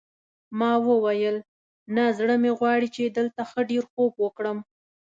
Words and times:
ما 0.59 0.71
وویل 0.87 1.37
نه 1.95 2.03
زړه 2.17 2.35
مې 2.41 2.51
غواړي 2.59 2.87
چې 2.95 3.13
دلته 3.17 3.41
ښه 3.49 3.59
ډېر 3.71 3.83
خوب 3.91 4.11
وکړم. 4.23 4.57